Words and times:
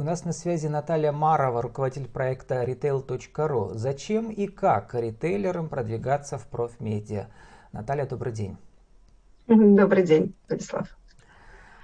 У 0.00 0.04
нас 0.04 0.24
на 0.24 0.32
связи 0.32 0.68
Наталья 0.68 1.10
Марова, 1.10 1.60
руководитель 1.60 2.06
проекта 2.06 2.62
retail.ru. 2.62 3.74
Зачем 3.74 4.30
и 4.30 4.46
как 4.46 4.94
ритейлерам 4.94 5.68
продвигаться 5.68 6.38
в 6.38 6.46
профмедиа? 6.46 7.26
Наталья, 7.72 8.06
добрый 8.06 8.32
день. 8.32 8.56
Добрый 9.48 10.04
день, 10.04 10.36
Владислав. 10.48 10.96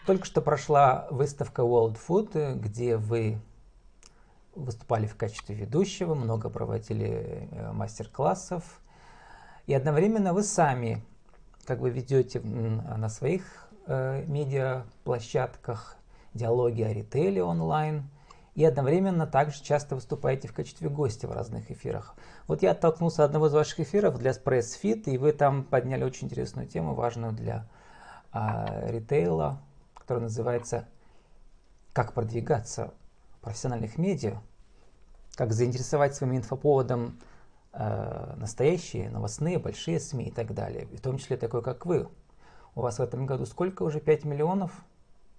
Только 0.06 0.26
что 0.26 0.42
прошла 0.42 1.08
выставка 1.10 1.62
World 1.62 1.98
Food, 2.06 2.54
где 2.54 2.96
вы 2.96 3.40
выступали 4.54 5.08
в 5.08 5.16
качестве 5.16 5.56
ведущего, 5.56 6.14
много 6.14 6.50
проводили 6.50 7.48
э, 7.50 7.72
мастер-классов. 7.72 8.80
И 9.66 9.74
одновременно 9.74 10.32
вы 10.32 10.44
сами 10.44 11.02
как 11.64 11.80
бы 11.80 11.90
ведете 11.90 12.38
на 12.42 13.08
своих 13.08 13.68
э, 13.88 14.24
медиаплощадках 14.28 15.96
диалоги 16.34 16.82
о 16.82 16.92
ритейле 16.92 17.42
онлайн, 17.42 18.08
и 18.54 18.64
одновременно 18.64 19.26
также 19.26 19.62
часто 19.62 19.96
выступаете 19.96 20.48
в 20.48 20.52
качестве 20.52 20.88
гостя 20.88 21.26
в 21.26 21.32
разных 21.32 21.70
эфирах. 21.70 22.14
Вот 22.46 22.62
я 22.62 22.70
оттолкнулся 22.70 23.24
от 23.24 23.30
одного 23.30 23.46
из 23.46 23.52
ваших 23.52 23.80
эфиров 23.80 24.18
для 24.18 24.30
SpressFit, 24.30 25.04
и 25.04 25.18
вы 25.18 25.32
там 25.32 25.64
подняли 25.64 26.04
очень 26.04 26.28
интересную 26.28 26.68
тему, 26.68 26.94
важную 26.94 27.32
для 27.32 27.66
а, 28.30 28.86
ритейла, 28.88 29.60
которая 29.94 30.24
называется 30.24 30.86
«Как 31.92 32.12
продвигаться 32.12 32.92
в 33.36 33.40
профессиональных 33.40 33.98
медиа», 33.98 34.40
как 35.34 35.52
заинтересовать 35.52 36.14
своим 36.14 36.36
инфоповодом 36.36 37.18
э, 37.72 38.34
настоящие 38.36 39.10
новостные 39.10 39.58
большие 39.58 39.98
СМИ 39.98 40.26
и 40.26 40.30
так 40.30 40.54
далее, 40.54 40.86
в 40.86 41.00
том 41.00 41.18
числе 41.18 41.36
такой, 41.36 41.62
как 41.62 41.86
вы. 41.86 42.08
У 42.76 42.80
вас 42.80 42.98
в 42.98 43.02
этом 43.02 43.26
году 43.26 43.46
сколько 43.46 43.82
уже? 43.82 44.00
5 44.00 44.24
миллионов 44.24 44.84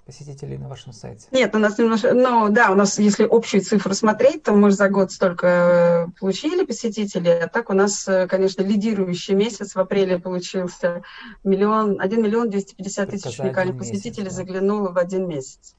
посетителей 0.06 0.58
на 0.58 0.70
вашем 0.70 0.94
сайте? 0.94 1.28
Нет, 1.32 1.56
у 1.56 1.58
нас 1.58 1.78
немножко, 1.78 2.14
ну 2.14 2.50
да, 2.50 2.72
у 2.72 2.76
нас, 2.76 3.00
если 3.00 3.26
общие 3.26 3.62
цифры 3.62 3.94
смотреть, 3.94 4.44
то 4.44 4.54
мы 4.54 4.72
за 4.72 4.90
год 4.90 5.12
столько 5.12 5.48
э, 5.48 6.20
получили 6.20 6.66
посетителей, 6.66 7.40
а 7.44 7.48
так 7.48 7.70
у 7.70 7.74
нас, 7.74 8.08
э, 8.08 8.28
конечно, 8.28 8.62
лидирующий 8.62 9.34
месяц 9.34 9.76
в 9.76 9.80
апреле 9.80 10.20
получился 10.20 11.02
миллион, 11.44 12.00
1 12.00 12.24
миллион 12.24 12.50
250 12.50 13.10
тысяч 13.10 13.40
уникальных 13.40 13.78
посетителей 13.78 14.26
да. 14.26 14.32
заглянуло 14.32 14.92
в 14.92 14.98
один 14.98 15.28
месяц. 15.28 15.76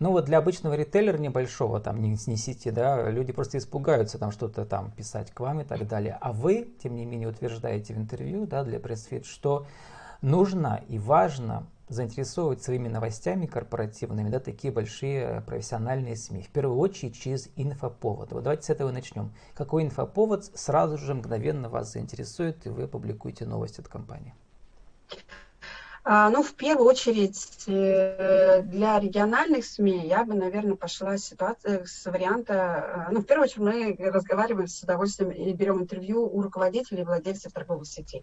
Ну 0.00 0.10
вот 0.10 0.24
для 0.24 0.38
обычного 0.38 0.74
ритейлера 0.74 1.16
небольшого, 1.18 1.80
там 1.80 2.00
не, 2.02 2.10
не 2.26 2.36
сети, 2.36 2.70
да, 2.70 3.10
люди 3.10 3.32
просто 3.32 3.58
испугаются 3.58 4.18
там 4.18 4.32
что-то 4.32 4.64
там 4.64 4.90
писать 4.90 5.30
к 5.30 5.40
вам 5.40 5.60
и 5.60 5.64
так 5.64 5.86
далее. 5.86 6.18
А 6.20 6.32
вы, 6.32 6.68
тем 6.82 6.96
не 6.96 7.06
менее, 7.06 7.28
утверждаете 7.28 7.94
в 7.94 7.98
интервью, 7.98 8.46
да, 8.46 8.64
для 8.64 8.80
пресс-фит, 8.80 9.24
что 9.24 9.66
нужно 10.20 10.82
и 10.88 10.98
важно 10.98 11.66
заинтересовывать 11.88 12.62
своими 12.62 12.88
новостями 12.88 13.46
корпоративными 13.46 14.30
да, 14.30 14.40
такие 14.40 14.72
большие 14.72 15.42
профессиональные 15.46 16.16
СМИ. 16.16 16.42
В 16.42 16.50
первую 16.50 16.78
очередь 16.78 17.16
через 17.16 17.50
инфоповод. 17.56 18.32
Вот 18.32 18.42
давайте 18.42 18.64
с 18.64 18.70
этого 18.70 18.90
начнем. 18.90 19.32
Какой 19.54 19.84
инфоповод 19.84 20.44
сразу 20.54 20.98
же 20.98 21.14
мгновенно 21.14 21.68
вас 21.68 21.92
заинтересует, 21.92 22.66
и 22.66 22.70
вы 22.70 22.88
публикуете 22.88 23.44
новость 23.44 23.78
от 23.78 23.88
компании? 23.88 24.34
А, 26.06 26.28
ну, 26.28 26.42
в 26.42 26.52
первую 26.52 26.86
очередь, 26.86 27.64
э, 27.66 28.60
для 28.60 29.00
региональных 29.00 29.64
СМИ 29.64 30.06
я 30.06 30.24
бы, 30.24 30.34
наверное, 30.34 30.76
пошла 30.76 31.16
ситуация 31.16 31.86
с 31.86 32.04
варианта... 32.04 33.06
Э, 33.08 33.12
ну, 33.12 33.20
в 33.20 33.24
первую 33.24 33.44
очередь, 33.44 33.96
мы 33.98 34.10
разговариваем 34.10 34.68
с 34.68 34.82
удовольствием 34.82 35.30
и 35.30 35.54
берем 35.54 35.80
интервью 35.80 36.26
у 36.26 36.42
руководителей 36.42 37.00
и 37.00 37.04
владельцев 37.04 37.54
торговых 37.54 37.86
сетей. 37.86 38.22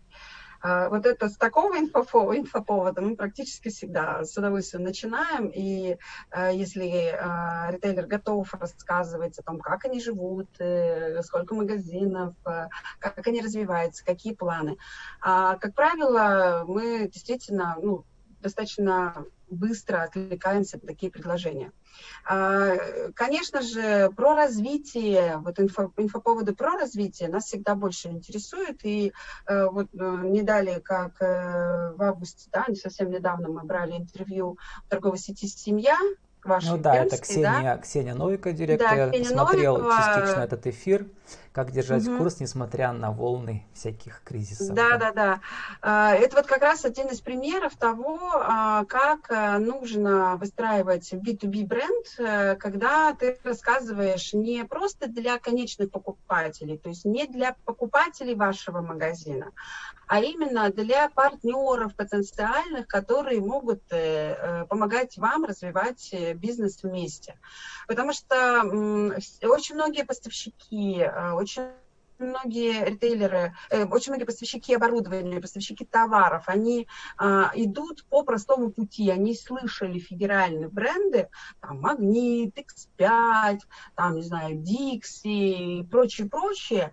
А, 0.61 0.89
вот 0.89 1.05
это 1.05 1.27
с 1.29 1.37
такого 1.37 1.77
инфоповода, 1.77 2.37
инфоповода 2.37 3.01
мы 3.01 3.15
практически 3.15 3.69
всегда 3.69 4.23
с 4.23 4.37
удовольствием 4.37 4.83
начинаем, 4.83 5.47
и 5.47 5.97
а, 6.29 6.51
если 6.51 7.15
а, 7.19 7.71
ритейлер 7.71 8.05
готов 8.05 8.53
рассказывать 8.53 9.39
о 9.39 9.43
том, 9.43 9.59
как 9.59 9.85
они 9.85 9.99
живут, 9.99 10.49
э, 10.59 11.21
сколько 11.23 11.55
магазинов, 11.55 12.35
как 12.99 13.27
они 13.27 13.41
развиваются, 13.41 14.05
какие 14.05 14.33
планы, 14.33 14.77
как 15.21 15.73
правило, 15.75 16.63
мы 16.67 17.07
действительно 17.07 17.77
ну, 17.81 18.05
достаточно 18.41 19.25
быстро 19.51 20.03
отвлекаемся 20.03 20.79
на 20.81 20.88
такие 20.88 21.12
предложения. 21.12 21.72
А, 22.25 22.75
конечно 23.13 23.62
же, 23.62 24.09
про 24.16 24.35
развитие, 24.35 25.38
вот 25.38 25.59
инфо, 25.59 25.91
инфоповоды 25.97 26.56
про 26.56 26.72
развитие 26.78 27.29
нас 27.29 27.45
всегда 27.45 27.75
больше 27.75 28.07
интересует. 28.09 28.84
И 28.84 29.13
э, 29.47 29.66
вот 29.66 29.88
э, 29.94 30.19
не 30.23 30.41
далее, 30.41 30.79
как 30.79 31.22
э, 31.22 31.94
в 31.95 32.01
августе, 32.01 32.50
да, 32.51 32.66
не 32.67 32.75
совсем 32.75 33.12
недавно 33.12 33.50
мы 33.50 33.63
брали 33.63 33.97
интервью 33.97 34.57
в 34.85 34.89
торговой 34.89 35.17
сети 35.17 35.47
«Семья», 35.47 35.97
вашей 36.44 36.69
Ну 36.69 36.78
да, 36.78 36.95
это 36.95 37.18
Ксения, 37.18 37.75
да? 37.75 37.78
Ксения 37.78 38.16
Новикова, 38.16 38.53
директор. 38.53 38.89
Да, 38.89 38.95
Я 38.95 39.23
посмотрел 39.23 39.78
Новикова. 39.78 40.16
частично 40.16 40.41
этот 40.41 40.68
эфир, 40.68 41.06
как 41.51 41.72
держать 41.72 42.07
угу. 42.07 42.17
курс, 42.19 42.39
несмотря 42.39 42.94
на 42.94 43.12
волны 43.12 43.66
всяких 43.73 44.22
кризисов. 44.23 44.73
Да, 44.73 44.97
да, 44.97 45.12
да. 45.12 45.39
да. 45.81 46.16
Это 46.16 46.38
вот 46.38 46.45
как 46.45 46.62
раз 46.62 46.85
один 46.85 47.07
из 47.07 47.19
примеров 47.19 47.75
того, 47.75 48.19
а, 48.34 48.85
как 48.85 49.29
э, 49.29 49.57
нужно 49.57 50.38
выстраивать 50.38 51.13
B2B 51.13 51.66
бренд, 51.66 52.07
э, 52.17 52.56
когда 52.56 53.13
ты 53.13 53.38
рассказываешь 53.44 54.34
не 54.34 54.63
просто 54.63 55.07
для 55.07 55.39
конечных 55.39 55.91
покупателей, 55.91 56.78
то 56.78 56.89
есть 56.89 57.03
не 57.03 57.28
для 57.28 57.56
покупателей 57.66 58.35
вашего 58.35 58.81
магазина, 58.81 59.51
а 60.07 60.22
именно 60.22 60.69
для 60.69 61.09
партнеров 61.09 61.95
потенциальных, 61.95 62.88
которые 62.88 63.41
могут 63.41 63.81
э, 63.91 64.66
помогать 64.69 65.18
вам 65.18 65.45
развивать 65.45 66.13
бизнес 66.35 66.81
вместе. 66.81 67.38
Потому 67.88 68.13
что 68.13 68.62
очень 69.44 69.75
многие 69.75 70.06
поставщики, 70.06 71.06
очень 71.41 71.63
многие 72.19 72.85
ритейлеры, 72.85 73.56
очень 73.90 74.12
многие 74.12 74.25
поставщики 74.25 74.75
оборудования, 74.75 75.41
поставщики 75.41 75.85
товаров, 75.85 76.44
они 76.46 76.88
а, 77.18 77.52
идут 77.56 78.06
по 78.06 78.24
простому 78.24 78.72
пути. 78.72 79.09
Они 79.09 79.35
слышали 79.35 79.97
федеральные 79.97 80.69
бренды, 80.69 81.30
там, 81.59 81.81
Магнит, 81.81 82.56
X5, 82.56 83.59
там, 83.96 84.16
не 84.16 84.22
знаю, 84.22 84.57
Dixie 84.57 85.80
и 85.80 85.84
прочее-прочее, 85.84 86.91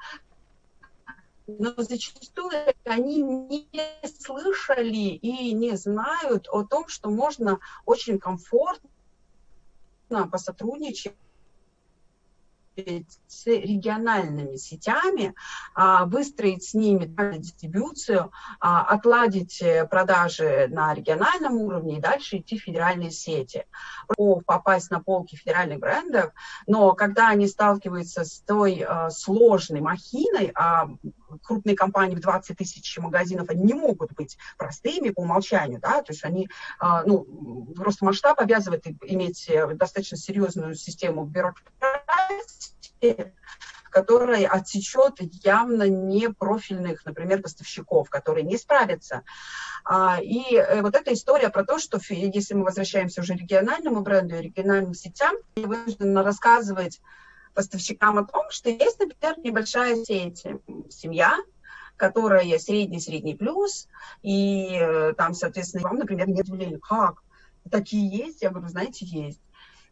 но 1.46 1.74
зачастую 1.76 2.50
они 2.84 3.22
не 3.22 3.68
слышали 4.06 4.96
и 4.96 5.52
не 5.52 5.76
знают 5.76 6.48
о 6.50 6.64
том, 6.64 6.88
что 6.88 7.10
можно 7.10 7.58
очень 7.84 8.18
комфортно 8.18 8.88
посотрудничать 10.30 11.14
с 13.26 13.46
региональными 13.46 14.56
сетями, 14.56 15.34
а, 15.74 16.04
выстроить 16.06 16.64
с 16.64 16.74
ними 16.74 17.06
дистрибуцию, 17.38 18.32
а, 18.60 18.82
отладить 18.82 19.60
э, 19.62 19.86
продажи 19.86 20.68
на 20.70 20.94
региональном 20.94 21.54
уровне 21.54 21.98
и 21.98 22.00
дальше 22.00 22.38
идти 22.38 22.58
в 22.58 22.62
федеральные 22.62 23.10
сети. 23.10 23.66
Попасть 24.46 24.90
на 24.90 25.00
полки 25.00 25.36
федеральных 25.36 25.78
брендов, 25.78 26.32
но 26.66 26.92
когда 26.94 27.28
они 27.28 27.46
сталкиваются 27.46 28.24
с 28.24 28.40
той 28.40 28.84
э, 28.86 29.10
сложной 29.10 29.80
махиной, 29.80 30.52
а 30.54 30.88
крупные 31.42 31.76
компании 31.76 32.16
в 32.16 32.20
20 32.20 32.56
тысяч 32.56 32.98
магазинов, 32.98 33.50
они 33.50 33.62
не 33.62 33.74
могут 33.74 34.12
быть 34.12 34.38
простыми 34.56 35.10
по 35.10 35.20
умолчанию, 35.20 35.80
да, 35.80 36.02
то 36.02 36.12
есть 36.12 36.24
они, 36.24 36.48
э, 36.80 36.86
ну, 37.06 37.66
просто 37.76 38.04
масштаб 38.04 38.40
обязывает 38.40 38.86
иметь 39.02 39.50
достаточно 39.74 40.16
серьезную 40.16 40.74
систему 40.74 41.24
бюрократии, 41.24 41.97
которая 43.90 44.46
отсечет 44.46 45.14
явно 45.44 45.88
непрофильных, 45.88 47.04
например, 47.04 47.42
поставщиков, 47.42 48.10
которые 48.10 48.44
не 48.44 48.56
справятся. 48.56 49.22
А, 49.84 50.18
и 50.22 50.54
э, 50.54 50.82
вот 50.82 50.94
эта 50.94 51.12
история 51.12 51.48
про 51.48 51.64
то, 51.64 51.78
что 51.78 51.98
если 52.08 52.54
мы 52.54 52.64
возвращаемся 52.64 53.20
уже 53.22 53.34
региональному 53.34 54.02
бренду 54.02 54.36
и 54.36 54.42
региональным 54.42 54.94
сетям, 54.94 55.34
вынуждены 55.56 56.22
рассказывать 56.22 57.00
поставщикам 57.54 58.18
о 58.18 58.24
том, 58.24 58.44
что 58.50 58.70
есть, 58.70 59.00
например, 59.00 59.38
небольшая 59.38 59.96
сеть, 60.04 60.44
семья, 60.90 61.34
которая 61.96 62.58
средний-средний 62.58 63.34
плюс, 63.34 63.88
и 64.22 64.78
э, 64.80 65.14
там, 65.16 65.34
соответственно, 65.34 65.84
вам, 65.84 65.96
например, 65.96 66.28
нет 66.28 66.48
удивления, 66.48 66.78
как? 66.78 67.22
Такие 67.70 68.08
есть? 68.08 68.42
Я 68.42 68.50
говорю, 68.50 68.68
знаете, 68.68 69.04
есть. 69.04 69.40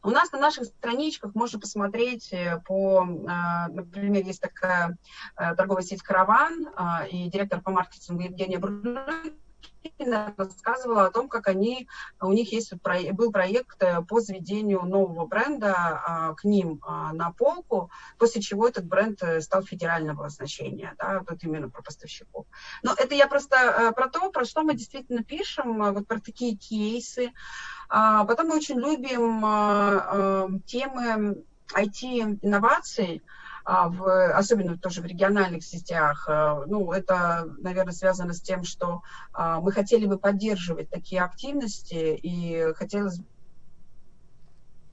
У 0.02 0.10
нас 0.10 0.32
на 0.32 0.38
наших 0.38 0.64
страничках 0.64 1.34
можно 1.34 1.58
посмотреть 1.58 2.32
э, 2.32 2.60
по, 2.66 3.04
э, 3.04 3.72
например, 3.72 4.24
есть 4.24 4.40
такая 4.40 4.96
э, 5.36 5.54
торговая 5.54 5.82
сеть 5.82 6.02
«Караван», 6.02 6.68
и 7.10 7.28
директор 7.28 7.60
по 7.60 7.70
маркетингу 7.70 8.22
Евгения 8.22 8.58
Бурлюкина 8.58 10.34
рассказывала 10.36 11.06
о 11.06 11.10
том, 11.10 11.28
как 11.28 11.48
они, 11.48 11.88
у 12.20 12.32
них 12.32 12.52
есть 12.52 12.72
был 13.12 13.32
проект 13.32 13.82
по 14.08 14.20
заведению 14.20 14.82
нового 14.82 15.26
бренда 15.26 16.34
к 16.36 16.44
ним 16.44 16.80
на 17.12 17.32
полку, 17.32 17.90
после 18.18 18.42
чего 18.42 18.68
этот 18.68 18.84
бренд 18.84 19.22
стал 19.40 19.62
федерального 19.62 20.28
значения, 20.28 20.94
да, 20.98 21.22
вот 21.28 21.42
именно 21.42 21.70
про 21.70 21.82
поставщиков. 21.82 22.46
Но 22.82 22.94
это 22.96 23.14
я 23.14 23.26
просто 23.26 23.92
про 23.94 24.08
то, 24.08 24.30
про 24.30 24.44
что 24.44 24.62
мы 24.62 24.74
действительно 24.74 25.22
пишем, 25.24 25.78
вот 25.78 26.06
про 26.06 26.20
такие 26.20 26.56
кейсы, 26.56 27.28
А 27.28 27.75
потом 27.88 28.48
мы 28.48 28.56
очень 28.56 28.78
любим 28.78 29.44
а, 29.44 30.48
темы 30.66 31.44
IT-инноваций, 31.74 33.22
в, 33.64 34.32
особенно 34.36 34.78
тоже 34.78 35.02
в 35.02 35.06
региональных 35.06 35.64
сетях. 35.64 36.28
Ну, 36.28 36.92
это, 36.92 37.48
наверное, 37.58 37.92
связано 37.92 38.32
с 38.32 38.40
тем, 38.40 38.62
что 38.62 39.02
мы 39.36 39.72
хотели 39.72 40.06
бы 40.06 40.20
поддерживать 40.20 40.88
такие 40.88 41.20
активности 41.20 42.14
и 42.22 42.72
хотелось 42.74 43.18
бы 43.18 43.26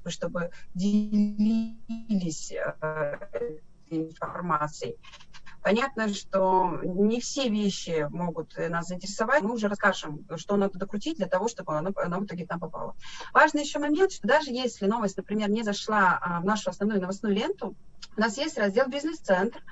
чтобы 0.07 0.49
делились 0.73 2.51
информацией. 3.89 4.97
Понятно, 5.63 6.13
что 6.13 6.79
не 6.83 7.21
все 7.21 7.47
вещи 7.47 8.05
могут 8.09 8.53
нас 8.57 8.87
заинтересовать. 8.87 9.43
Мы 9.43 9.53
уже 9.53 9.69
расскажем, 9.69 10.27
что 10.35 10.57
надо 10.57 10.77
докрутить 10.77 11.17
для 11.17 11.27
того, 11.27 11.47
чтобы 11.47 11.77
оно, 11.77 11.91
оно 11.95 12.19
в 12.19 12.25
итоге 12.25 12.45
к 12.45 12.49
нам 12.49 12.59
попало. 12.59 12.95
Важный 13.33 13.61
еще 13.61 13.79
момент, 13.79 14.11
что 14.11 14.27
даже 14.27 14.51
если 14.51 14.87
новость, 14.87 15.15
например, 15.15 15.49
не 15.49 15.63
зашла 15.63 16.19
а, 16.21 16.41
в 16.41 16.45
нашу 16.45 16.69
основную 16.69 16.99
новостную 16.99 17.33
ленту, 17.33 17.75
у 18.15 18.19
нас 18.19 18.37
есть 18.37 18.57
раздел 18.57 18.87
«Бизнес-центр», 18.89 19.63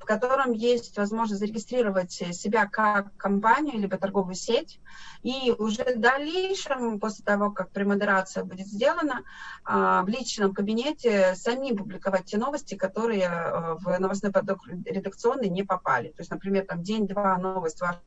в 0.00 0.04
котором 0.04 0.52
есть 0.52 0.96
возможность 0.96 1.40
зарегистрировать 1.40 2.12
себя 2.12 2.66
как 2.66 3.16
компанию 3.16 3.78
либо 3.78 3.96
торговую 3.96 4.34
сеть. 4.34 4.80
И 5.22 5.52
уже 5.58 5.84
в 5.84 6.00
дальнейшем, 6.00 7.00
после 7.00 7.24
того, 7.24 7.50
как 7.50 7.70
премодерация 7.70 8.44
будет 8.44 8.66
сделана, 8.66 9.22
а, 9.64 10.02
в 10.02 10.08
личном 10.08 10.54
кабинете 10.54 11.34
самим 11.34 11.76
публиковать 11.76 12.26
те 12.26 12.38
новости, 12.38 12.74
которые 12.74 13.26
а, 13.26 13.76
в 13.76 13.98
новостной 13.98 14.32
поток 14.32 14.60
редакционный 14.66 15.48
не 15.48 15.62
попали. 15.62 16.08
То 16.08 16.20
есть, 16.20 16.30
например, 16.30 16.66
там 16.66 16.82
день-два 16.82 17.36
новость 17.38 17.80
ваша 17.80 18.00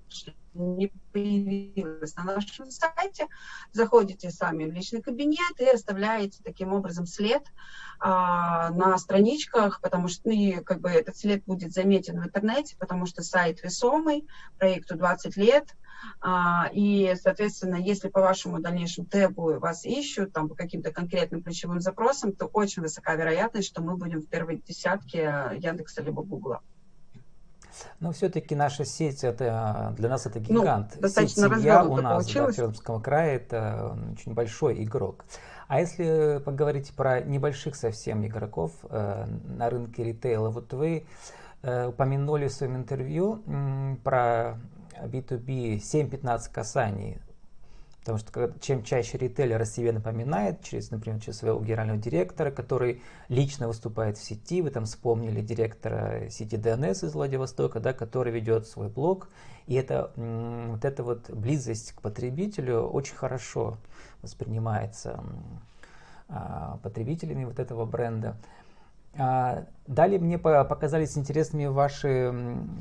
не 0.59 0.91
появилась 1.11 2.15
на 2.15 2.23
нашем 2.23 2.69
сайте, 2.69 3.27
заходите 3.71 4.29
сами 4.29 4.65
в 4.65 4.71
личный 4.71 5.01
кабинет 5.01 5.59
и 5.59 5.65
оставляете 5.65 6.41
таким 6.43 6.73
образом 6.73 7.05
след 7.05 7.43
а, 7.99 8.69
на 8.71 8.97
страничках, 8.97 9.81
потому 9.81 10.07
что 10.07 10.29
ну, 10.29 10.63
как 10.63 10.81
бы 10.81 10.89
этот 10.89 11.17
след 11.17 11.43
будет 11.45 11.73
заметен 11.73 12.21
в 12.21 12.25
интернете, 12.25 12.75
потому 12.77 13.05
что 13.05 13.23
сайт 13.23 13.63
весомый, 13.63 14.27
проекту 14.57 14.95
20 14.95 15.37
лет, 15.37 15.75
а, 16.21 16.69
и, 16.71 17.15
соответственно, 17.21 17.75
если 17.75 18.09
по 18.09 18.21
вашему 18.21 18.59
дальнейшему 18.59 19.07
тэгу 19.07 19.59
вас 19.59 19.85
ищут 19.85 20.33
там 20.33 20.47
по 20.49 20.55
каким-то 20.55 20.91
конкретным 20.91 21.43
ключевым 21.43 21.81
запросам, 21.81 22.33
то 22.33 22.45
очень 22.45 22.81
высока 22.81 23.15
вероятность, 23.15 23.67
что 23.67 23.81
мы 23.81 23.97
будем 23.97 24.21
в 24.21 24.27
первой 24.27 24.61
десятке 24.65 25.51
Яндекса 25.57 26.01
либо 26.01 26.23
Гугла. 26.23 26.61
Но 27.99 28.11
все-таки 28.11 28.55
наша 28.55 28.85
сеть 28.85 29.23
это 29.23 29.93
для 29.97 30.09
нас 30.09 30.25
это 30.25 30.39
ну, 30.39 30.61
гигант. 30.61 30.93
Ну, 30.95 31.01
достаточно 31.01 31.49
сеть 31.49 31.57
семья 31.57 31.83
у 31.83 31.97
нас 31.97 32.31
да, 32.31 32.47
в 32.47 32.55
Пермском 32.55 33.01
крае 33.01 33.35
это 33.35 33.97
очень 34.13 34.33
большой 34.33 34.83
игрок. 34.83 35.25
А 35.67 35.79
если 35.79 36.41
поговорить 36.43 36.91
про 36.95 37.21
небольших 37.21 37.75
совсем 37.75 38.25
игроков 38.25 38.71
э, 38.89 39.25
на 39.25 39.69
рынке 39.69 40.03
ритейла, 40.03 40.49
вот 40.49 40.73
вы 40.73 41.05
э, 41.61 41.87
упомянули 41.87 42.47
в 42.47 42.53
своем 42.53 42.75
интервью 42.75 43.43
э, 43.45 43.95
про 44.03 44.57
B2B 44.99 45.77
7-15 45.77 46.51
касаний 46.51 47.19
Потому 47.99 48.17
что 48.17 48.53
чем 48.61 48.83
чаще 48.83 49.17
ритейлер 49.17 49.61
о 49.61 49.65
себе 49.65 49.91
напоминает, 49.91 50.63
через, 50.63 50.89
например, 50.89 51.19
через 51.19 51.39
своего 51.39 51.59
генерального 51.59 51.99
директора, 51.99 52.49
который 52.49 53.01
лично 53.27 53.67
выступает 53.67 54.17
в 54.17 54.23
сети, 54.23 54.61
вы 54.61 54.69
там 54.69 54.85
вспомнили 54.85 55.41
директора 55.41 56.29
сети 56.29 56.55
DNS 56.55 57.05
из 57.05 57.13
Владивостока, 57.13 57.79
да, 57.79 57.91
который 57.93 58.31
ведет 58.31 58.67
свой 58.67 58.87
блог, 58.87 59.29
и 59.67 59.75
это, 59.75 60.11
вот 60.15 60.85
эта 60.85 61.03
вот 61.03 61.29
близость 61.29 61.91
к 61.91 62.01
потребителю 62.01 62.83
очень 62.83 63.15
хорошо 63.15 63.77
воспринимается 64.21 65.23
а, 66.29 66.79
потребителями 66.81 67.43
вот 67.43 67.59
этого 67.59 67.85
бренда. 67.85 68.37
А, 69.17 69.65
далее 69.87 70.19
мне 70.19 70.37
показались 70.37 71.17
интересными 71.17 71.65
ваши 71.65 72.33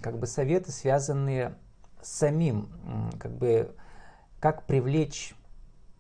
как 0.03 0.19
бы 0.19 0.27
советы, 0.27 0.71
связанные 0.71 1.55
с 2.01 2.11
самим 2.11 2.71
как 3.19 3.33
бы 3.33 3.75
как 4.41 4.65
привлечь 4.65 5.35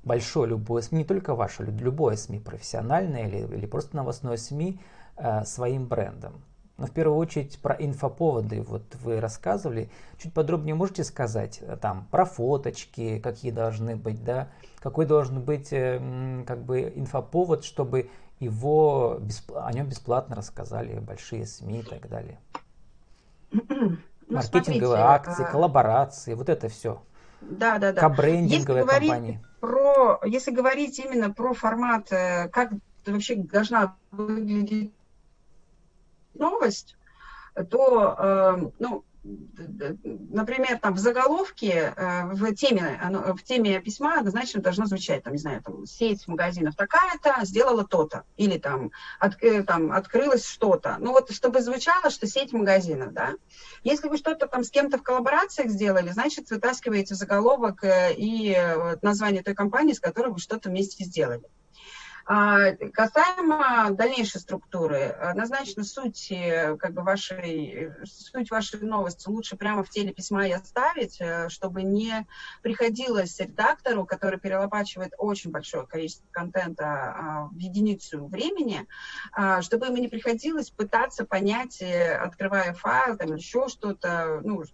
большое 0.04 0.48
любое 0.48 0.82
СМИ, 0.82 0.98
не 0.98 1.04
только 1.04 1.34
ваше, 1.34 1.64
любое 1.64 2.16
СМИ, 2.16 2.40
профессиональное 2.40 3.28
или, 3.28 3.56
или 3.56 3.66
просто 3.66 3.96
новостное 3.96 4.36
СМИ, 4.36 4.80
э, 5.16 5.44
своим 5.44 5.86
брендом. 5.86 6.42
Но 6.78 6.86
в 6.86 6.92
первую 6.92 7.18
очередь 7.18 7.58
про 7.60 7.74
инфоповоды 7.74 8.62
вот 8.62 8.94
вы 9.02 9.20
рассказывали. 9.20 9.90
Чуть 10.16 10.32
подробнее 10.32 10.76
можете 10.76 11.02
сказать 11.02 11.58
э, 11.60 11.76
там 11.76 12.06
про 12.10 12.24
фоточки, 12.24 13.18
какие 13.18 13.50
должны 13.50 13.96
быть, 13.96 14.22
да, 14.24 14.48
какой 14.78 15.04
должен 15.04 15.42
быть 15.42 15.72
э, 15.72 16.44
как 16.46 16.62
бы 16.62 16.92
инфоповод, 16.94 17.64
чтобы 17.64 18.10
его 18.38 19.20
о 19.56 19.72
нем 19.72 19.88
бесплатно 19.88 20.36
рассказали 20.36 21.00
большие 21.00 21.46
СМИ 21.46 21.80
и 21.80 21.82
так 21.82 22.08
далее. 22.08 22.38
Ну, 24.30 24.34
Маркетинговые 24.34 24.98
смотрите, 24.98 25.30
акции, 25.30 25.42
а 25.42 25.50
коллаборации, 25.50 26.34
вот 26.34 26.50
это 26.50 26.68
все. 26.68 27.00
Да, 27.40 27.78
да, 27.78 27.92
да. 27.92 28.00
Кабрендинговые 28.00 28.84
если 28.84 28.98
компании. 29.06 29.44
Про, 29.60 30.20
если 30.24 30.50
говорить 30.50 30.98
именно 30.98 31.32
про 31.32 31.52
формат, 31.52 32.12
э, 32.12 32.48
как 32.48 32.72
вообще 33.06 33.36
должна 33.36 33.96
выглядеть 34.10 34.92
новость, 36.34 36.96
то, 37.70 38.16
э, 38.18 38.70
ну, 38.78 39.04
например, 40.30 40.78
там 40.78 40.94
в 40.94 40.98
заголовке, 40.98 41.92
э, 41.96 42.24
в 42.32 42.54
теме, 42.54 43.00
в 43.36 43.42
теме 43.42 43.80
письма 43.80 44.18
однозначно 44.18 44.62
должно 44.62 44.86
звучать, 44.86 45.22
там, 45.22 45.32
не 45.32 45.38
знаю, 45.38 45.62
там, 45.62 45.86
сеть 45.86 46.26
магазинов 46.28 46.76
такая-то 46.76 47.44
сделала 47.44 47.84
то-то, 47.84 48.24
или 48.36 48.58
там, 48.58 48.90
от, 49.18 49.42
э, 49.42 49.62
там 49.62 49.92
открылось 49.92 50.46
что-то. 50.46 50.96
Ну 51.00 51.12
вот, 51.12 51.30
чтобы 51.32 51.60
звучало, 51.60 52.10
что 52.10 52.26
сеть 52.26 52.52
магазинов, 52.52 53.12
да. 53.12 53.34
Если 53.82 54.08
вы 54.08 54.16
что-то 54.16 54.46
там 54.46 54.64
с 54.64 54.70
кем-то 54.70 54.98
в 54.98 55.02
коллаборациях 55.02 55.70
сделали, 55.70 56.10
значит, 56.10 56.50
вытаскиваете 56.50 57.14
заголовок 57.14 57.84
э, 57.84 58.14
и 58.16 58.56
название 59.02 59.42
той 59.42 59.54
компании, 59.54 59.92
с 59.92 60.00
которой 60.00 60.32
вы 60.32 60.38
что-то 60.38 60.68
вместе 60.68 61.04
сделали. 61.04 61.42
А, 62.30 62.72
касаемо 62.92 63.92
дальнейшей 63.92 64.42
структуры, 64.42 65.04
однозначно 65.04 65.82
суть, 65.82 66.30
э, 66.30 66.76
как 66.76 66.92
бы 66.92 67.00
вашей, 67.00 67.90
суть 68.04 68.50
вашей 68.50 68.80
новости 68.82 69.26
лучше 69.30 69.56
прямо 69.56 69.82
в 69.82 69.88
теле 69.88 70.12
письма 70.12 70.46
и 70.46 70.52
оставить, 70.52 71.22
э, 71.22 71.48
чтобы 71.48 71.84
не 71.84 72.26
приходилось 72.62 73.40
редактору, 73.40 74.04
который 74.04 74.38
перелопачивает 74.38 75.14
очень 75.16 75.50
большое 75.50 75.86
количество 75.86 76.26
контента 76.30 76.84
а, 76.84 77.48
в 77.50 77.56
единицу 77.56 78.26
времени, 78.26 78.86
а, 79.32 79.62
чтобы 79.62 79.86
ему 79.86 79.96
не 79.96 80.08
приходилось 80.08 80.68
пытаться 80.68 81.24
понять, 81.24 81.80
э, 81.80 82.14
открывая 82.14 82.74
файл, 82.74 83.16
там 83.16 83.36
еще 83.36 83.68
что-то. 83.68 84.42
Ну, 84.44 84.64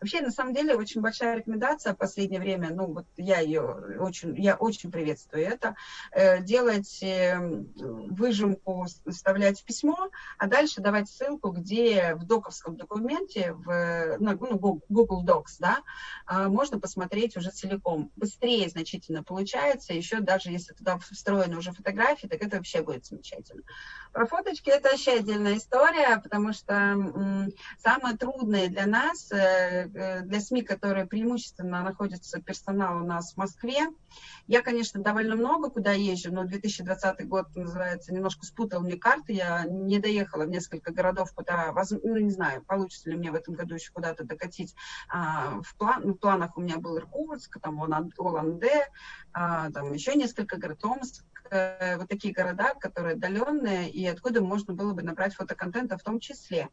вообще, 0.00 0.20
на 0.20 0.30
самом 0.30 0.54
деле, 0.54 0.76
очень 0.76 1.00
большая 1.00 1.38
рекомендация 1.38 1.94
в 1.94 1.98
последнее 1.98 2.40
время, 2.40 2.70
ну, 2.72 2.92
вот 2.92 3.06
я 3.16 3.40
ее 3.40 3.62
очень, 3.98 4.40
я 4.40 4.54
очень 4.54 4.92
приветствую 4.92 5.44
это, 5.44 5.74
делать 6.42 6.91
делать 7.00 7.02
эм, 7.02 7.72
выжимку, 8.10 8.86
вставлять 9.08 9.60
в 9.60 9.64
письмо, 9.64 10.10
а 10.38 10.46
дальше 10.46 10.80
давать 10.80 11.08
ссылку, 11.08 11.50
где 11.50 12.14
в 12.14 12.24
доковском 12.24 12.76
документе, 12.76 13.52
в 13.52 14.16
ну, 14.18 14.36
Google 14.88 15.24
Docs, 15.24 15.56
да, 15.58 15.78
а, 16.26 16.48
можно 16.48 16.80
посмотреть 16.80 17.36
уже 17.36 17.50
целиком. 17.50 18.10
Быстрее 18.16 18.68
значительно 18.68 19.22
получается, 19.22 19.94
еще 19.94 20.20
даже 20.20 20.50
если 20.50 20.74
туда 20.74 20.98
встроены 20.98 21.56
уже 21.56 21.72
фотографии, 21.72 22.26
так 22.26 22.42
это 22.42 22.56
вообще 22.56 22.82
будет 22.82 23.06
замечательно. 23.06 23.62
Про 24.12 24.26
фоточки 24.26 24.70
это 24.70 24.90
вообще 24.90 25.12
отдельная 25.12 25.56
история, 25.56 26.18
потому 26.18 26.52
что 26.52 26.72
самое 27.78 28.16
трудное 28.16 28.68
для 28.68 28.86
нас, 28.86 29.30
э, 29.32 29.88
э, 29.94 30.20
для 30.22 30.40
СМИ, 30.40 30.62
которые 30.62 31.06
преимущественно 31.06 31.82
находятся 31.82 32.40
персонал 32.40 33.02
у 33.02 33.06
нас 33.06 33.32
в 33.32 33.36
Москве, 33.36 33.88
я, 34.46 34.60
конечно, 34.60 35.00
довольно 35.02 35.36
много 35.36 35.70
куда 35.70 35.92
езжу, 35.92 36.32
но 36.32 36.44
2020 36.82 37.28
год, 37.28 37.46
называется, 37.54 38.12
немножко 38.12 38.44
спутал 38.44 38.82
мне 38.82 38.96
карты. 38.96 39.32
Я 39.32 39.64
не 39.64 39.98
доехала 39.98 40.44
в 40.44 40.50
несколько 40.50 40.92
городов, 40.92 41.32
куда, 41.32 41.72
ну, 42.02 42.16
не 42.16 42.30
знаю, 42.30 42.62
получится 42.64 43.10
ли 43.10 43.16
мне 43.16 43.30
в 43.30 43.34
этом 43.34 43.54
году 43.54 43.74
еще 43.74 43.90
куда-то 43.92 44.24
докатить. 44.24 44.74
А, 45.08 45.60
в, 45.62 45.76
план, 45.76 46.14
в 46.14 46.18
планах 46.18 46.56
у 46.56 46.60
меня 46.60 46.78
был 46.78 46.98
Иркутск, 46.98 47.60
там 47.60 47.82
Оланде, 47.82 48.88
а, 49.32 49.70
там 49.70 49.92
еще 49.92 50.14
несколько 50.14 50.56
городов, 50.56 50.82
Томск, 50.82 51.24
э, 51.52 51.96
вот 51.98 52.08
такие 52.08 52.34
города, 52.34 52.74
которые 52.80 53.14
отдаленные, 53.14 53.90
и 53.90 54.06
откуда 54.06 54.40
можно 54.40 54.74
было 54.74 54.92
бы 54.92 55.02
набрать 55.02 55.34
фотоконтента 55.34 55.98
в 55.98 56.02
том 56.02 56.20
числе. 56.20 56.68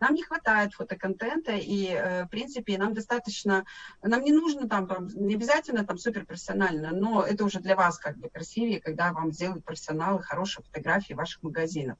Нам 0.00 0.14
не 0.14 0.22
хватает 0.22 0.74
фотоконтента, 0.74 1.52
и, 1.52 1.88
э, 1.88 2.24
в 2.24 2.28
принципе, 2.28 2.78
нам 2.78 2.94
достаточно, 2.94 3.64
нам 4.02 4.22
не 4.22 4.32
нужно 4.32 4.68
там, 4.68 4.86
там 4.86 5.08
не 5.08 5.34
обязательно 5.34 5.84
там 5.84 5.98
суперпрофессионально, 5.98 6.90
но 6.92 7.22
это 7.22 7.44
уже 7.44 7.60
для 7.60 7.76
вас 7.76 7.98
как 7.98 8.16
бы 8.16 8.28
красивее, 8.28 8.80
когда 8.80 9.12
вам 9.12 9.32
сделают 9.32 9.64
профессионалы 9.64 10.22
хорошие 10.22 10.64
фотографии 10.64 11.14
ваших 11.14 11.42
магазинов. 11.42 11.98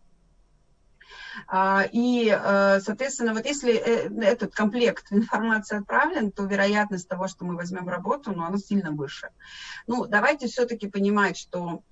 А, 1.47 1.85
и, 1.93 2.29
э, 2.29 2.81
соответственно, 2.81 3.35
вот 3.35 3.45
если 3.45 3.75
этот 3.75 4.55
комплект 4.55 5.07
информации 5.11 5.79
отправлен, 5.79 6.31
то 6.31 6.45
вероятность 6.45 7.09
того, 7.09 7.29
что 7.29 7.45
мы 7.45 7.57
возьмем 7.57 7.88
работу, 7.88 8.33
ну, 8.33 8.45
она 8.45 8.59
сильно 8.59 8.91
выше. 8.91 9.31
Ну, 9.87 10.07
давайте 10.07 10.47
все-таки 10.47 10.88
понимать, 10.88 11.37
что 11.37 11.83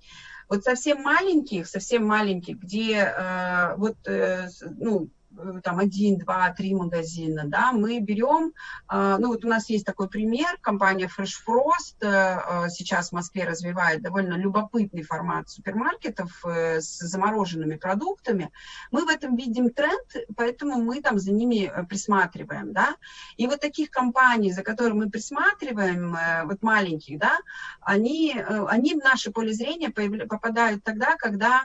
вот 0.49 0.63
совсем 0.63 1.01
маленьких, 1.01 1.67
совсем 1.67 2.05
маленьких, 2.05 2.57
где 2.57 3.13
э, 3.15 3.75
вот, 3.77 3.97
ну, 4.05 5.09
Э, 5.09 5.22
там 5.63 5.79
один, 5.79 6.17
два, 6.17 6.51
три 6.51 6.73
магазина, 6.73 7.43
да, 7.45 7.71
мы 7.71 7.99
берем, 7.99 8.53
э, 8.91 9.17
ну 9.19 9.29
вот 9.29 9.45
у 9.45 9.47
нас 9.47 9.69
есть 9.69 9.85
такой 9.85 10.09
пример, 10.09 10.57
компания 10.61 11.07
Fresh 11.07 11.35
Frost 11.45 12.01
э, 12.01 12.69
сейчас 12.69 13.09
в 13.09 13.13
Москве 13.13 13.45
развивает 13.45 14.01
довольно 14.01 14.35
любопытный 14.35 15.03
формат 15.03 15.49
супермаркетов 15.49 16.43
с 16.45 16.99
замороженными 16.99 17.75
продуктами. 17.75 18.51
Мы 18.91 19.05
в 19.05 19.09
этом 19.09 19.35
видим 19.35 19.69
тренд, 19.69 20.27
поэтому 20.35 20.81
мы 20.81 21.01
там 21.01 21.19
за 21.19 21.31
ними 21.31 21.71
присматриваем, 21.89 22.73
да. 22.73 22.95
И 23.37 23.47
вот 23.47 23.59
таких 23.59 23.89
компаний, 23.89 24.51
за 24.51 24.63
которыми 24.63 25.05
мы 25.05 25.09
присматриваем, 25.09 26.17
вот 26.47 26.61
маленьких, 26.61 27.19
да, 27.19 27.37
они, 27.81 28.35
они 28.67 28.93
в 28.93 29.03
наше 29.03 29.31
поле 29.31 29.53
зрения 29.53 29.89
попадают 29.89 30.83
тогда, 30.83 31.15
когда 31.15 31.63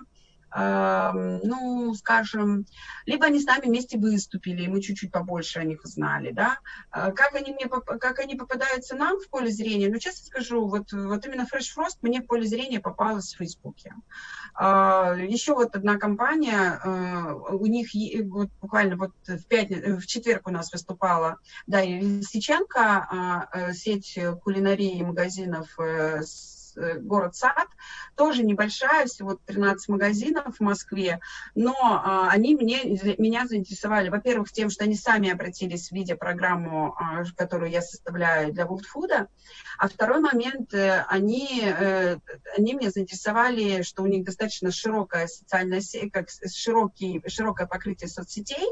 ну, 0.54 1.94
скажем, 1.94 2.66
либо 3.06 3.26
они 3.26 3.40
с 3.40 3.46
нами 3.46 3.66
вместе 3.66 3.98
выступили, 3.98 4.62
и 4.62 4.68
мы 4.68 4.80
чуть-чуть 4.80 5.12
побольше 5.12 5.58
о 5.58 5.64
них 5.64 5.84
узнали, 5.84 6.32
да, 6.32 6.58
а 6.90 7.12
как 7.12 7.34
они, 7.34 7.52
мне, 7.52 7.68
как 7.68 8.18
они 8.18 8.34
попадаются 8.34 8.96
нам 8.96 9.18
в 9.18 9.28
поле 9.28 9.50
зрения, 9.50 9.88
ну, 9.88 9.98
честно 9.98 10.26
скажу, 10.26 10.66
вот, 10.66 10.92
вот 10.92 11.26
именно 11.26 11.42
Fresh 11.42 11.76
Frost 11.76 11.98
мне 12.02 12.20
в 12.20 12.26
поле 12.26 12.46
зрения 12.46 12.80
попалась 12.80 13.34
в 13.34 13.38
Фейсбуке. 13.38 13.94
А, 14.54 15.14
еще 15.14 15.54
вот 15.54 15.76
одна 15.76 15.98
компания, 15.98 16.80
а, 16.82 17.34
у 17.34 17.66
них 17.66 17.88
вот 18.24 18.48
буквально 18.60 18.96
вот 18.96 19.12
в, 19.26 19.44
пятницу, 19.46 19.98
в 19.98 20.06
четверг 20.06 20.48
у 20.48 20.50
нас 20.50 20.72
выступала 20.72 21.36
Дарья 21.66 22.00
Лисиченко, 22.00 23.48
э, 23.52 23.72
сеть 23.72 24.18
кулинарии 24.42 24.98
и 24.98 25.04
магазинов 25.04 25.78
э, 25.78 26.22
с 26.22 26.57
Э, 26.78 26.99
город 26.99 27.35
Сад, 27.35 27.66
тоже 28.14 28.44
небольшая, 28.44 29.06
всего 29.06 29.35
13 29.47 29.88
магазинов 29.88 30.56
в 30.56 30.61
Москве, 30.61 31.20
но 31.54 31.75
а, 31.80 32.28
они 32.30 32.54
мне, 32.54 32.99
меня 33.18 33.47
заинтересовали, 33.47 34.08
во-первых, 34.08 34.52
тем, 34.52 34.70
что 34.70 34.85
они 34.85 34.94
сами 34.94 35.30
обратились 35.30 35.88
в 35.88 35.92
видеопрограмму, 35.92 36.94
а, 36.97 37.25
которую 37.37 37.70
я 37.70 37.82
составляю 37.82 38.52
для 38.52 38.64
Food, 38.64 39.26
а 39.78 39.88
второй 39.88 40.20
момент, 40.20 40.73
э, 40.73 41.04
они, 41.08 41.62
э, 41.64 42.18
они 42.56 42.75
меня 42.75 42.90
заинтересовали, 42.90 43.82
что 43.82 44.02
у 44.02 44.06
них 44.06 44.25
достаточно 44.25 44.70
широкая 44.70 45.26
социальная 45.26 45.80
сеть, 45.80 46.12
как 46.12 46.28
широкий, 46.30 47.23
широкое 47.26 47.66
покрытие 47.66 48.08
соцсетей, 48.08 48.68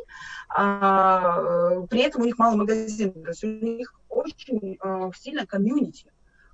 а, 0.48 1.80
при 1.90 2.00
этом 2.00 2.22
у 2.22 2.24
них 2.24 2.38
мало 2.38 2.56
магазинов, 2.56 3.14
то 3.14 3.30
есть 3.30 3.44
у 3.44 3.48
них 3.48 3.94
очень 4.08 4.78
сильно 5.14 5.46
комьюнити 5.46 6.06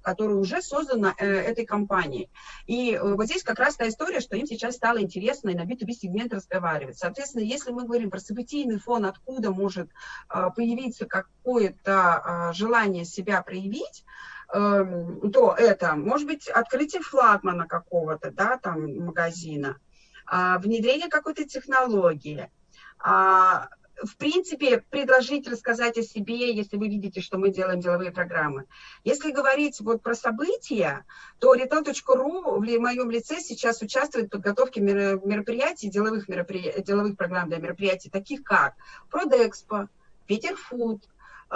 которая 0.02 0.36
уже 0.36 0.60
создана 0.62 1.14
э, 1.18 1.26
этой 1.26 1.64
компанией. 1.64 2.28
И 2.66 2.92
э, 2.92 3.14
вот 3.14 3.26
здесь 3.26 3.42
как 3.42 3.58
раз 3.58 3.76
та 3.76 3.88
история, 3.88 4.20
что 4.20 4.36
им 4.36 4.46
сейчас 4.46 4.76
стало 4.76 5.00
интересно 5.00 5.50
и 5.50 5.54
на 5.54 5.62
B2B 5.62 5.92
сегмент 5.92 6.32
разговаривать. 6.32 6.98
Соответственно, 6.98 7.42
если 7.42 7.70
мы 7.70 7.84
говорим 7.84 8.10
про 8.10 8.18
событийный 8.18 8.78
фон, 8.78 9.06
откуда 9.06 9.50
может 9.50 9.88
э, 10.28 10.48
появиться 10.54 11.06
какое-то 11.06 12.50
э, 12.50 12.52
желание 12.54 13.04
себя 13.04 13.42
проявить, 13.42 14.04
эм, 14.52 15.30
то 15.32 15.54
это 15.56 15.94
может 15.94 16.26
быть 16.26 16.48
открытие 16.48 17.02
флагмана 17.02 17.66
какого-то, 17.66 18.30
да, 18.30 18.58
там, 18.58 18.96
магазина, 18.98 19.78
а, 20.26 20.58
внедрение 20.58 21.08
какой-то 21.08 21.44
технологии, 21.44 22.50
а, 22.98 23.68
в 24.02 24.16
принципе, 24.16 24.78
предложить 24.90 25.48
рассказать 25.48 25.98
о 25.98 26.02
себе, 26.02 26.52
если 26.52 26.76
вы 26.76 26.88
видите, 26.88 27.20
что 27.20 27.38
мы 27.38 27.50
делаем 27.50 27.80
деловые 27.80 28.10
программы. 28.10 28.66
Если 29.04 29.30
говорить 29.30 29.80
вот 29.80 30.02
про 30.02 30.14
события, 30.14 31.04
то 31.38 31.54
retail.ru 31.54 32.56
в 32.56 32.80
моем 32.80 33.10
лице 33.10 33.40
сейчас 33.40 33.82
участвует 33.82 34.26
в 34.26 34.30
подготовке 34.30 34.80
мероприятий, 34.80 35.88
деловых, 35.88 36.28
мероприятий, 36.28 36.82
деловых 36.82 37.16
программ 37.16 37.48
для 37.48 37.58
мероприятий, 37.58 38.10
таких 38.10 38.42
как 38.42 38.74
Продекспо, 39.10 39.88
Питер 40.26 40.56
Фуд, 40.56 41.02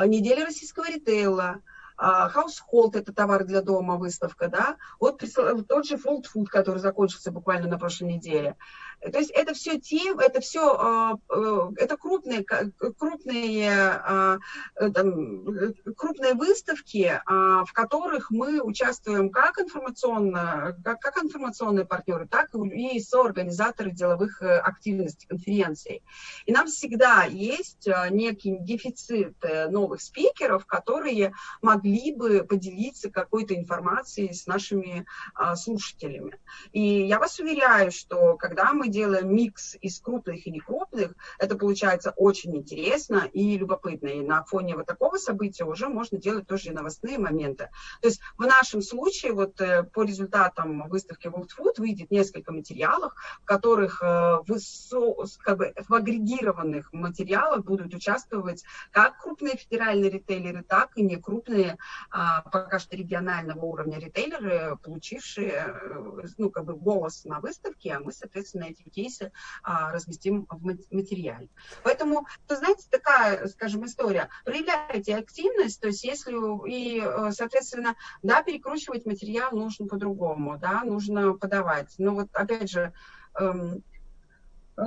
неделя 0.05 0.45
российского 0.45 0.88
ритейла, 0.88 1.62
Household– 1.99 2.91
это 2.95 3.12
товар 3.12 3.45
для 3.45 3.62
дома, 3.62 3.97
выставка, 3.97 4.49
да, 4.49 4.76
вот 5.00 5.23
тот 5.69 5.87
же 5.87 5.97
Fold 5.97 6.25
Food, 6.35 6.47
который 6.47 6.79
закончился 6.79 7.31
буквально 7.31 7.69
на 7.69 7.79
прошлой 7.79 8.12
неделе. 8.15 8.57
То 9.00 9.19
есть 9.19 9.31
это 9.31 9.55
все 9.55 9.79
тем, 9.79 10.19
это 10.19 10.41
все, 10.41 10.75
а, 10.75 11.15
э, 11.31 11.71
это 11.76 11.97
крупные, 11.97 12.45
крупные, 12.45 13.71
а, 13.73 14.38
э, 14.75 14.91
там, 14.91 15.45
крупные 15.97 16.35
выставки, 16.35 17.21
а, 17.26 17.65
в 17.65 17.73
которых 17.73 18.31
мы 18.31 18.61
участвуем 18.61 19.31
как 19.31 19.59
информационно, 19.59 20.76
как, 20.83 21.00
как 21.00 21.23
информационные 21.23 21.85
партнеры, 21.85 22.26
так 22.26 22.55
и 22.55 22.99
соорганизаторы 23.00 23.91
деловых 23.91 24.43
э, 24.43 24.59
активностей, 24.59 25.29
конференций. 25.29 26.03
И 26.47 26.53
нам 26.53 26.67
всегда 26.67 27.25
есть 27.25 27.88
некий 28.11 28.59
дефицит 28.61 29.37
новых 29.69 30.00
спикеров, 30.00 30.67
которые 30.67 31.33
могли 31.62 31.86
бы 32.12 32.45
поделиться 32.45 33.11
какой-то 33.11 33.55
информацией 33.55 34.33
с 34.33 34.47
нашими 34.47 35.07
слушателями. 35.55 36.38
И 36.73 37.07
я 37.07 37.19
вас 37.19 37.38
уверяю, 37.38 37.90
что 37.90 38.37
когда 38.37 38.73
мы 38.73 38.88
делаем 38.88 39.35
микс 39.35 39.76
из 39.81 40.00
крупных 40.00 40.47
и 40.47 40.50
некрупных, 40.50 41.14
это 41.38 41.57
получается 41.57 42.12
очень 42.16 42.57
интересно 42.57 43.28
и 43.33 43.57
любопытно. 43.59 44.09
И 44.09 44.21
на 44.21 44.45
фоне 44.45 44.76
вот 44.76 44.87
такого 44.87 45.16
события 45.16 45.64
уже 45.64 45.88
можно 45.88 46.19
делать 46.19 46.47
тоже 46.47 46.71
и 46.71 46.73
новостные 46.73 47.19
моменты. 47.19 47.71
То 48.00 48.09
есть 48.09 48.21
в 48.37 48.43
нашем 48.43 48.83
случае 48.83 49.33
вот 49.33 49.61
э, 49.61 49.85
по 49.85 50.02
результатам 50.02 50.88
выставки 50.88 51.26
World 51.28 51.50
Food 51.59 51.75
выйдет 51.78 52.11
несколько 52.11 52.52
материалов, 52.52 53.14
в 53.43 53.45
которых 53.45 54.02
э, 54.02 54.38
в, 54.47 55.38
как 55.38 55.59
бы, 55.59 55.75
в 55.88 55.95
агрегированных 55.95 56.93
материалах 56.93 57.64
будут 57.64 57.95
участвовать 57.95 58.64
как 58.90 59.21
крупные 59.23 59.57
федеральные 59.57 60.11
ритейлеры, 60.11 60.62
так 60.62 60.90
и 60.97 61.02
некрупные, 61.02 61.75
а, 62.11 62.42
пока 62.42 62.78
что 62.78 62.97
регионального 62.97 63.64
уровня 63.64 63.99
ритейлеры, 63.99 64.76
получившие 64.83 65.50
э, 65.50 66.26
ну, 66.38 66.50
как 66.50 66.64
бы 66.64 66.75
голос 66.75 67.25
на 67.25 67.40
выставке, 67.40 67.95
а 67.95 68.00
мы, 68.00 68.12
соответственно, 68.12 68.64
эти 68.64 68.83
кейсы 68.83 69.33
а, 69.62 69.92
разместим 69.92 70.47
в 70.50 70.64
материале. 70.90 71.49
Поэтому, 71.83 72.26
вы 72.49 72.56
знаете, 72.56 72.87
такая, 72.90 73.47
скажем, 73.49 73.85
история. 73.87 74.28
Проявляйте 74.45 75.16
активность, 75.16 75.80
то 75.80 75.88
есть 75.88 76.04
если 76.04 76.37
и, 76.68 77.00
э, 77.00 77.33
соответственно, 77.33 77.97
да, 78.23 78.42
перекручивать 78.42 79.06
материал 79.06 79.52
нужно 79.52 79.87
по-другому, 79.87 80.59
да, 80.59 80.83
нужно 80.85 81.35
подавать. 81.35 81.95
Но 81.99 82.14
вот, 82.14 82.28
опять 82.33 82.71
же, 82.71 82.92
эм, 83.38 83.83
э, 84.76 84.83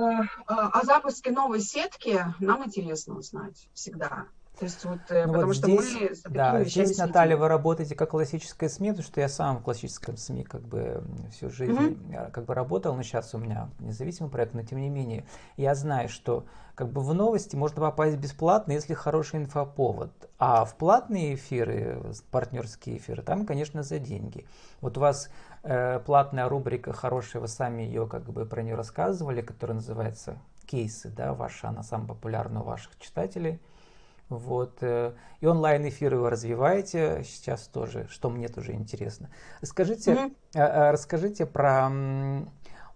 о 0.46 0.84
запуске 0.84 1.30
новой 1.30 1.60
сетки 1.60 2.24
нам 2.38 2.64
интересно 2.64 3.16
узнать 3.16 3.68
всегда. 3.74 4.26
То 4.60 4.66
есть 4.66 4.84
вот, 4.84 4.98
э, 5.08 5.24
ну 5.24 5.32
потому 5.32 5.46
вот 5.46 5.56
что 5.56 5.68
здесь, 5.68 6.22
мы 6.26 6.30
да, 6.30 6.64
здесь, 6.64 6.98
Наталья, 6.98 7.38
вы 7.38 7.48
работаете 7.48 7.94
как 7.94 8.10
классическая 8.10 8.68
СМИ, 8.68 8.90
потому 8.90 9.06
что 9.06 9.22
я 9.22 9.28
сам 9.30 9.56
в 9.56 9.62
классическом 9.62 10.18
СМИ 10.18 10.44
как 10.44 10.60
бы 10.60 11.02
всю 11.32 11.48
жизнь 11.48 11.72
mm-hmm. 11.72 12.30
как 12.30 12.44
бы 12.44 12.54
работал, 12.54 12.94
но 12.94 13.02
сейчас 13.02 13.34
у 13.34 13.38
меня 13.38 13.70
независимый 13.78 14.30
проект, 14.30 14.52
но 14.52 14.62
тем 14.62 14.78
не 14.78 14.90
менее 14.90 15.24
я 15.56 15.74
знаю, 15.74 16.10
что 16.10 16.44
как 16.74 16.92
бы 16.92 17.00
в 17.00 17.14
новости 17.14 17.56
можно 17.56 17.80
попасть 17.80 18.18
бесплатно, 18.18 18.72
если 18.72 18.92
хороший 18.92 19.40
инфоповод, 19.40 20.12
а 20.38 20.66
в 20.66 20.76
платные 20.76 21.36
эфиры, 21.36 22.02
партнерские 22.30 22.98
эфиры, 22.98 23.22
там, 23.22 23.46
конечно, 23.46 23.82
за 23.82 23.98
деньги. 23.98 24.46
Вот 24.82 24.98
у 24.98 25.00
вас 25.00 25.30
э, 25.62 26.00
платная 26.00 26.50
рубрика 26.50 26.92
хорошая, 26.92 27.40
вы 27.40 27.48
сами 27.48 27.82
ее 27.82 28.06
как 28.06 28.24
бы 28.24 28.44
про 28.44 28.62
нее 28.62 28.74
рассказывали, 28.74 29.40
которая 29.40 29.76
называется 29.76 30.38
кейсы, 30.66 31.08
да, 31.08 31.32
ваша, 31.32 31.68
она 31.68 31.82
самая 31.82 32.08
популярная 32.08 32.60
у 32.60 32.66
ваших 32.66 32.98
читателей. 32.98 33.58
Вот. 34.30 34.78
Э, 34.80 35.12
и 35.40 35.46
онлайн-эфиры 35.46 36.16
вы 36.16 36.30
развиваете 36.30 37.24
сейчас 37.24 37.66
тоже, 37.66 38.06
что 38.08 38.30
мне 38.30 38.48
тоже 38.48 38.72
интересно. 38.72 39.28
Скажите, 39.62 40.32
mm-hmm. 40.54 40.90
расскажите 40.92 41.46
про 41.46 41.90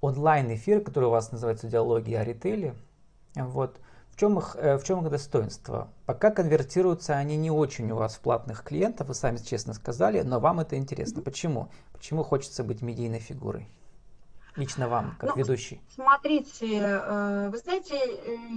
онлайн-эфиры, 0.01 0.81
которые 0.81 1.09
у 1.09 1.11
вас 1.11 1.33
называются 1.33 1.67
«Диалоги 1.67 2.15
о 2.15 2.25
ритейле». 2.25 2.77
Вот. 3.35 3.81
В 4.11 4.17
чем, 4.17 4.39
их, 4.39 4.55
э, 4.55 4.79
в 4.79 4.85
чем 4.85 5.05
их 5.05 5.11
достоинство? 5.11 5.89
Пока 6.07 6.31
конвертируются 6.31 7.15
они 7.15 7.37
не 7.37 7.51
очень 7.51 7.91
у 7.91 7.97
вас 7.97 8.15
в 8.15 8.21
платных 8.21 8.63
клиентов, 8.63 9.09
вы 9.09 9.15
сами 9.15 9.39
честно 9.39 9.75
сказали, 9.75 10.21
но 10.21 10.39
вам 10.39 10.61
это 10.61 10.77
интересно. 10.77 11.19
Mm-hmm. 11.19 11.25
Почему? 11.25 11.69
Почему 11.93 12.23
хочется 12.23 12.63
быть 12.63 12.81
медийной 12.81 13.19
фигурой? 13.19 13.69
Лично 14.55 14.89
вам, 14.89 15.17
как 15.19 15.35
ну, 15.35 15.43
ведущий. 15.43 15.81
Смотрите, 15.93 16.65
вы 16.69 17.59
знаете, 17.59 17.99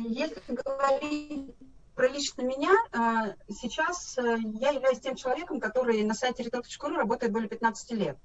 если 0.07 0.41
говорить 0.47 1.55
про 1.97 2.07
лично 2.07 2.43
меня, 2.43 2.69
а, 2.93 3.33
сейчас 3.49 4.19
э, 4.19 4.37
я 4.53 4.69
являюсь 4.69 4.99
тем 4.99 5.15
человеком, 5.15 5.59
который 5.59 6.03
на 6.03 6.13
сайте 6.13 6.43
retail.ru 6.43 6.95
работает 6.95 7.33
более 7.33 7.49
15 7.49 7.91
лет. 7.93 8.17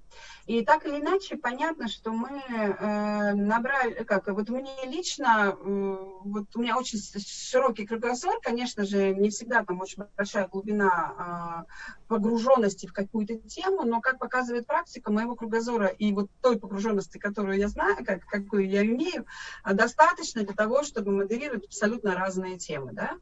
И 0.44 0.62
так 0.62 0.84
или 0.84 1.00
иначе, 1.00 1.38
понятно, 1.38 1.88
что 1.88 2.12
мы 2.12 2.28
э, 2.38 3.32
набрали, 3.32 4.04
как, 4.04 4.28
вот 4.28 4.50
мне 4.50 4.76
лично, 4.84 5.56
вот 5.58 6.54
у 6.54 6.60
меня 6.60 6.76
очень 6.76 6.98
широкий 7.18 7.86
кругозор, 7.86 8.40
конечно 8.42 8.84
же, 8.84 9.14
не 9.14 9.30
всегда 9.30 9.64
там 9.64 9.80
очень 9.80 10.02
большая 10.18 10.48
глубина 10.48 11.14
а, 11.16 11.64
погруженности 12.08 12.86
в 12.86 12.92
какую-то 12.92 13.36
тему, 13.36 13.84
но, 13.84 14.02
как 14.02 14.18
показывает 14.18 14.66
практика, 14.66 15.10
моего 15.10 15.34
кругозора 15.34 15.86
и 15.86 16.12
вот 16.12 16.28
той 16.42 16.58
погруженности, 16.58 17.16
которую 17.16 17.58
я 17.58 17.68
знаю, 17.68 18.04
как, 18.04 18.26
какую 18.26 18.68
я 18.68 18.84
имею, 18.84 19.24
достаточно 19.64 20.42
для 20.44 20.54
того, 20.54 20.82
чтобы 20.82 21.12
модерировать 21.12 21.64
абсолютно 21.64 22.14
разные 22.14 22.58
темы, 22.58 22.92
да. 22.92 23.16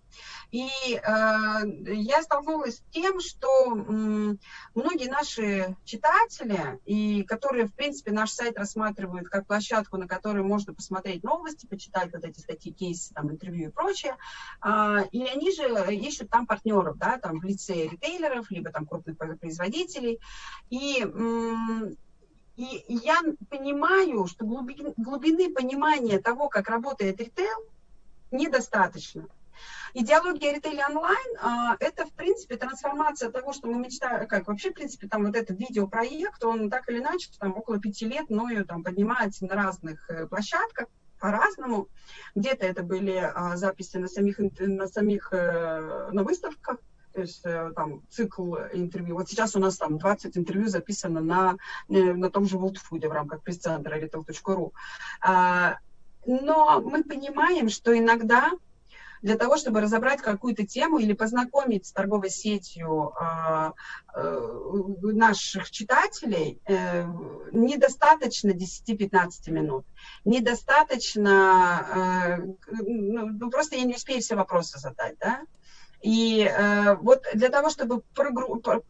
И 0.50 0.66
э, 0.66 1.00
я 1.02 2.22
столкнулась 2.22 2.76
с 2.76 2.82
тем, 2.90 3.20
что 3.20 3.70
многие 4.74 5.08
наши 5.08 5.76
читатели, 5.84 6.80
и 6.84 7.22
которые, 7.24 7.66
в 7.66 7.74
принципе, 7.74 8.12
наш 8.12 8.30
сайт 8.30 8.58
рассматривают 8.58 9.28
как 9.28 9.46
площадку, 9.46 9.96
на 9.96 10.08
которой 10.08 10.42
можно 10.42 10.74
посмотреть 10.74 11.22
новости, 11.22 11.66
почитать 11.66 12.12
вот 12.12 12.24
эти 12.24 12.40
статьи, 12.40 12.72
кейсы, 12.72 13.14
там, 13.14 13.30
интервью 13.30 13.68
и 13.68 13.72
прочее, 13.72 14.16
э, 14.64 14.96
и 15.12 15.24
они 15.24 15.52
же 15.52 15.94
ищут 15.94 16.30
там 16.30 16.46
партнеров, 16.46 16.96
да, 16.98 17.18
там, 17.18 17.40
в 17.40 17.44
лице 17.44 17.86
ритейлеров, 17.86 18.50
либо 18.50 18.70
там 18.70 18.86
крупных 18.86 19.16
производителей, 19.16 20.20
и 20.70 21.06
и 22.60 22.84
я 22.88 23.22
понимаю, 23.48 24.26
что 24.26 24.44
глубины, 24.44 24.92
глубины 24.98 25.50
понимания 25.50 26.18
того, 26.18 26.50
как 26.50 26.68
работает 26.68 27.18
ритейл, 27.18 27.64
недостаточно. 28.30 29.26
Идеология 29.94 30.54
ритейля 30.54 30.86
онлайн 30.88 31.36
а,– 31.40 31.76
это, 31.80 32.06
в 32.06 32.12
принципе, 32.12 32.56
трансформация 32.56 33.30
того, 33.30 33.52
что 33.52 33.66
мы 33.68 33.78
мечтаем, 33.78 34.28
как 34.28 34.46
вообще, 34.46 34.70
в 34.70 34.74
принципе, 34.74 35.08
там 35.08 35.26
вот 35.26 35.36
этот 35.36 35.58
видеопроект, 35.58 36.44
он 36.44 36.70
так 36.70 36.88
или 36.88 36.98
иначе, 36.98 37.30
там 37.38 37.56
около 37.56 37.80
пяти 37.80 38.06
лет 38.06 38.30
мною 38.30 38.64
там 38.64 38.84
поднимается 38.84 39.46
на 39.46 39.54
разных 39.54 40.08
э, 40.08 40.26
площадках, 40.26 40.86
по-разному. 41.20 41.88
Где-то 42.34 42.66
это 42.66 42.82
были 42.82 43.16
а, 43.16 43.56
записи 43.56 43.98
на 43.98 44.08
самих, 44.08 44.38
на 44.38 44.88
самих 44.88 45.28
э, 45.32 46.08
на 46.12 46.24
выставках, 46.24 46.78
то 47.12 47.20
есть 47.20 47.44
э, 47.44 47.72
там 47.76 48.02
цикл 48.08 48.56
интервью. 48.72 49.16
Вот 49.16 49.28
сейчас 49.28 49.54
у 49.54 49.60
нас 49.60 49.76
там 49.76 49.98
20 49.98 50.38
интервью 50.38 50.68
записано 50.68 51.20
на, 51.20 51.56
на 51.88 52.30
том 52.30 52.46
же 52.46 52.56
World 52.56 52.76
Food 52.76 53.06
в 53.06 53.12
рамках 53.12 53.42
пресс-центра 53.42 54.00
retail.ru. 54.00 54.72
А, 55.20 55.78
но 56.26 56.80
мы 56.80 57.02
понимаем, 57.04 57.68
что 57.68 57.96
иногда 57.96 58.50
для 59.22 59.36
того, 59.36 59.56
чтобы 59.56 59.80
разобрать 59.80 60.20
какую-то 60.20 60.66
тему 60.66 60.98
или 60.98 61.12
познакомить 61.12 61.86
с 61.86 61.92
торговой 61.92 62.30
сетью 62.30 63.12
э, 63.20 63.72
э, 64.14 64.62
наших 65.02 65.70
читателей, 65.70 66.60
э, 66.66 67.04
недостаточно 67.52 68.50
10-15 68.50 69.50
минут. 69.50 69.84
Недостаточно, 70.24 71.86
э, 71.94 72.36
ну, 72.82 73.26
ну, 73.26 73.50
просто 73.50 73.76
я 73.76 73.84
не 73.84 73.94
успею 73.94 74.20
все 74.20 74.36
вопросы 74.36 74.78
задать, 74.78 75.16
да. 75.20 75.40
И 76.02 76.44
э, 76.44 76.96
вот 76.96 77.24
для 77.34 77.50
того, 77.50 77.68
чтобы 77.68 78.02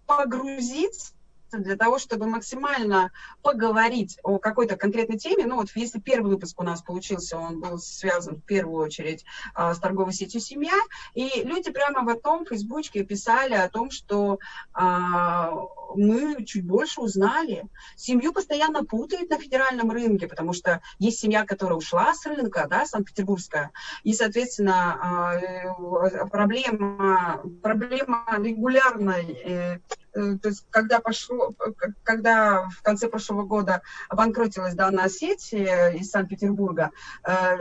погрузиться 0.07 1.13
для 1.59 1.77
того, 1.77 1.99
чтобы 1.99 2.27
максимально 2.27 3.11
поговорить 3.43 4.19
о 4.23 4.39
какой-то 4.39 4.77
конкретной 4.77 5.19
теме. 5.19 5.47
Ну 5.47 5.57
вот 5.57 5.69
если 5.75 5.99
первый 5.99 6.33
выпуск 6.33 6.61
у 6.61 6.65
нас 6.65 6.83
получился, 6.83 7.39
он 7.39 7.61
был 7.61 7.79
связан 7.79 8.37
в 8.37 8.45
первую 8.45 8.85
очередь 8.85 9.25
а, 9.55 9.75
с 9.75 9.79
торговой 9.79 10.13
сетью 10.13 10.41
«Семья», 10.41 10.77
и 11.15 11.43
люди 11.45 11.71
прямо 11.71 12.05
в 12.05 12.09
одном 12.09 12.47
фейсбучке 12.47 13.05
писали 13.05 13.55
о 13.55 13.69
том, 13.69 13.91
что 13.91 14.39
а, 14.73 15.51
мы 15.95 16.45
чуть 16.45 16.67
больше 16.67 17.01
узнали. 17.01 17.65
Семью 17.97 18.33
постоянно 18.33 18.85
путают 18.85 19.31
на 19.31 19.39
федеральном 19.39 19.91
рынке, 19.91 20.29
потому 20.29 20.53
что 20.53 20.81
есть 20.99 21.19
семья, 21.19 21.45
которая 21.45 21.79
ушла 21.79 22.15
с 22.15 22.25
рынка, 22.27 22.67
да, 22.69 22.87
Санкт-Петербургская, 22.87 23.71
и, 24.05 24.13
соответственно, 24.13 24.99
а, 25.03 26.27
проблема, 26.27 27.43
проблема 27.63 28.25
регулярной 28.39 29.33
э, 29.45 29.79
Э, 30.10 30.10
то 30.13 30.49
есть 30.49 30.65
когда, 30.71 31.01
пошло, 31.01 31.55
когда 32.03 32.69
в 32.69 32.83
конце 32.83 33.09
прошлого 33.09 33.45
года 33.45 33.83
обанкротилась 34.09 34.75
данная 34.75 35.09
сеть 35.09 35.53
э, 35.53 35.97
из 35.97 36.11
Санкт-Петербурга, 36.11 36.91
э, 37.25 37.57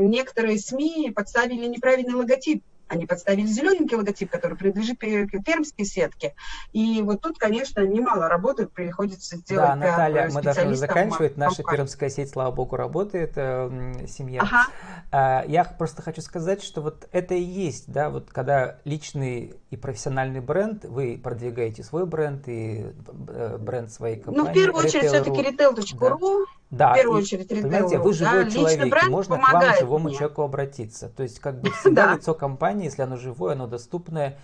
некоторые 0.00 0.58
СМИ 0.58 1.12
подставили 1.14 1.66
неправильный 1.66 2.14
логотип 2.14 2.62
они 2.88 3.06
подставили 3.06 3.46
зелененький 3.46 3.96
логотип, 3.96 4.30
который 4.30 4.56
принадлежит 4.56 4.98
пермской 4.98 5.84
сетке. 5.84 6.34
И 6.72 7.02
вот 7.02 7.20
тут, 7.20 7.38
конечно, 7.38 7.80
немало 7.80 8.28
работы 8.28 8.66
приходится 8.66 9.36
сделать. 9.36 9.68
Да, 9.68 9.76
Наталья, 9.76 10.30
мы 10.32 10.42
должны 10.42 10.74
заканчивать. 10.74 11.36
Наша 11.36 11.62
пермская 11.62 12.10
сеть, 12.10 12.30
слава 12.30 12.52
богу, 12.52 12.76
работает, 12.76 13.32
э, 13.36 14.06
семья. 14.08 14.42
Ага. 14.42 14.66
А, 15.10 15.44
я 15.46 15.64
просто 15.64 16.02
хочу 16.02 16.20
сказать, 16.20 16.62
что 16.62 16.80
вот 16.80 17.08
это 17.12 17.34
и 17.34 17.42
есть, 17.42 17.90
да, 17.90 18.10
вот 18.10 18.30
когда 18.30 18.78
личный 18.84 19.54
и 19.70 19.76
профессиональный 19.76 20.40
бренд, 20.40 20.84
вы 20.84 21.20
продвигаете 21.22 21.82
свой 21.82 22.06
бренд 22.06 22.48
и 22.48 22.86
э, 23.28 23.58
бренд 23.58 23.90
своей 23.92 24.16
компании. 24.16 24.46
Ну, 24.46 24.50
в 24.50 24.54
первую 24.54 24.84
очередь, 24.84 25.06
все-таки 25.06 25.40
retail.ru. 25.40 26.44
Да. 26.46 26.55
Да, 26.70 26.92
в 26.92 26.96
первую 26.96 27.22
очередь 27.22 27.50
retail. 27.50 27.62
Понимаете, 27.62 27.98
вы 27.98 28.12
живой 28.12 28.44
да, 28.44 28.50
человек, 28.50 29.04
и 29.04 29.08
можно 29.08 29.38
к 29.38 29.52
вам, 29.52 29.76
живому 29.78 30.08
мне. 30.08 30.16
человеку, 30.16 30.42
обратиться. 30.42 31.08
То 31.08 31.22
есть, 31.22 31.38
как 31.38 31.60
бы 31.60 31.70
всегда 31.80 32.14
лицо 32.14 32.34
компании, 32.34 32.86
если 32.86 33.02
оно 33.02 33.16
живое, 33.16 33.52
оно 33.52 33.66
доступное, 33.66 34.36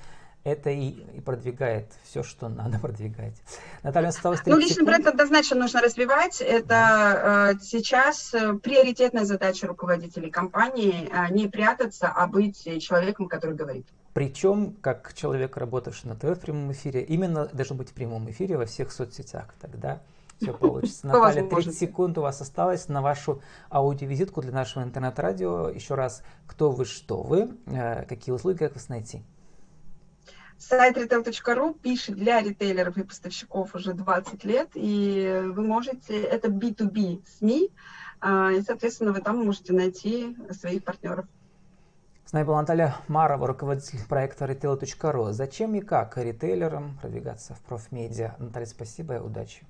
это 0.44 0.70
и, 0.70 0.88
и 0.88 1.20
продвигает 1.20 1.92
все, 2.04 2.22
что 2.22 2.48
надо 2.48 2.78
продвигать. 2.82 3.34
Наталья, 3.82 4.08
осталось 4.08 4.40
30 4.40 4.52
Ну, 4.52 4.58
личный 4.58 4.74
секунд. 4.74 4.88
бренд 4.88 5.06
однозначно 5.06 5.56
нужно 5.56 5.80
развивать. 5.80 6.40
Это 6.40 6.66
да. 6.68 7.50
э, 7.52 7.58
сейчас 7.60 8.34
э, 8.34 8.54
приоритетная 8.54 9.24
задача 9.24 9.66
руководителей 9.66 10.30
компании 10.30 11.10
э, 11.12 11.32
не 11.32 11.48
прятаться, 11.48 12.08
а 12.08 12.26
быть 12.26 12.62
человеком, 12.80 13.28
который 13.28 13.54
говорит. 13.54 13.86
Причем, 14.14 14.74
как 14.80 15.14
человек, 15.14 15.56
работавший 15.56 16.10
на 16.10 16.16
ТВ 16.16 16.36
в 16.36 16.40
прямом 16.40 16.70
эфире, 16.72 17.02
именно 17.02 17.46
должен 17.46 17.78
быть 17.78 17.90
в 17.90 17.94
прямом 17.94 18.30
эфире 18.30 18.58
во 18.58 18.66
всех 18.66 18.92
соцсетях. 18.92 19.54
Тогда 19.60 20.00
все 20.42 20.52
получится. 20.52 21.06
Наталья, 21.06 21.48
30 21.48 21.78
секунд 21.78 22.18
у 22.18 22.22
вас 22.22 22.40
осталось 22.40 22.88
на 22.88 23.00
вашу 23.00 23.40
аудиовизитку 23.70 24.42
для 24.42 24.52
нашего 24.52 24.82
интернет-радио. 24.82 25.70
Еще 25.70 25.94
раз, 25.94 26.22
кто 26.46 26.70
вы, 26.70 26.84
что 26.84 27.22
вы, 27.22 27.56
э, 27.66 28.04
какие 28.04 28.34
услуги, 28.34 28.58
как 28.58 28.74
вас 28.74 28.88
найти? 28.88 29.22
Сайт 30.58 30.96
retail.ru 30.96 31.76
пишет 31.80 32.16
для 32.16 32.40
ритейлеров 32.40 32.96
и 32.96 33.02
поставщиков 33.02 33.74
уже 33.74 33.94
20 33.94 34.44
лет, 34.44 34.68
и 34.74 35.42
вы 35.44 35.62
можете, 35.62 36.22
это 36.22 36.48
B2B 36.48 37.22
СМИ, 37.38 37.70
а, 38.20 38.52
и, 38.52 38.62
соответственно, 38.62 39.12
вы 39.12 39.20
там 39.20 39.44
можете 39.44 39.72
найти 39.72 40.36
своих 40.52 40.84
партнеров. 40.84 41.26
С 42.24 42.32
нами 42.32 42.44
была 42.44 42.60
Наталья 42.60 42.96
Марова, 43.08 43.46
руководитель 43.48 43.98
проекта 44.08 44.44
retail.ru. 44.44 45.32
Зачем 45.32 45.74
и 45.74 45.80
как 45.80 46.16
ритейлерам 46.16 46.96
продвигаться 47.02 47.54
в 47.54 47.60
профмедиа? 47.62 48.36
Наталья, 48.38 48.66
спасибо 48.66 49.16
и 49.16 49.18
удачи. 49.18 49.66